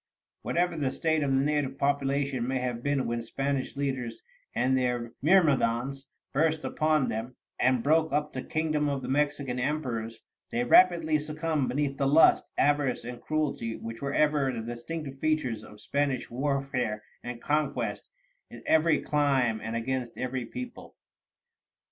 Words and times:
Whatever 0.41 0.75
the 0.75 0.89
state 0.89 1.21
of 1.21 1.31
the 1.31 1.39
native 1.41 1.77
population 1.77 2.47
may 2.47 2.57
have 2.57 2.81
been 2.81 3.05
when 3.05 3.21
Spanish 3.21 3.75
leaders 3.75 4.23
and 4.55 4.75
their 4.75 5.11
myrmidons 5.21 6.07
burst 6.33 6.65
upon 6.65 7.07
them, 7.07 7.35
and 7.59 7.83
broke 7.83 8.11
up 8.11 8.33
the 8.33 8.41
kingdom 8.41 8.89
of 8.89 9.03
the 9.03 9.07
Mexican 9.07 9.59
emperors, 9.59 10.17
they 10.49 10.63
rapidly 10.63 11.19
succumbed 11.19 11.67
beneath 11.69 11.97
the 11.99 12.07
lust, 12.07 12.45
avarice, 12.57 13.03
and 13.03 13.21
cruelty 13.21 13.75
which 13.75 14.01
were 14.01 14.11
ever 14.11 14.51
the 14.51 14.61
distinctive 14.61 15.19
features 15.19 15.63
of 15.63 15.79
Spanish 15.79 16.31
warfare 16.31 17.03
and 17.23 17.39
conquest 17.39 18.09
in 18.49 18.63
every 18.65 18.99
clime 19.03 19.61
and 19.61 19.75
against 19.75 20.17
every 20.17 20.47
people. 20.47 20.95